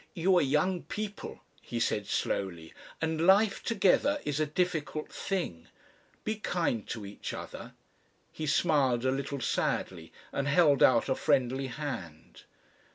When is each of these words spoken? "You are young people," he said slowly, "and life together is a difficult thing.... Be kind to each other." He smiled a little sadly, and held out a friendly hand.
"You 0.15 0.35
are 0.39 0.41
young 0.41 0.81
people," 0.81 1.41
he 1.61 1.79
said 1.79 2.07
slowly, 2.07 2.73
"and 2.99 3.27
life 3.27 3.61
together 3.61 4.19
is 4.25 4.39
a 4.39 4.47
difficult 4.47 5.13
thing.... 5.13 5.67
Be 6.23 6.37
kind 6.37 6.87
to 6.87 7.05
each 7.05 7.33
other." 7.35 7.75
He 8.31 8.47
smiled 8.47 9.05
a 9.05 9.11
little 9.11 9.41
sadly, 9.41 10.11
and 10.31 10.47
held 10.47 10.81
out 10.81 11.07
a 11.07 11.13
friendly 11.13 11.67
hand. 11.67 12.45